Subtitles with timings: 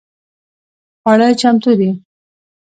[1.01, 1.89] خواړه چمتو دي؟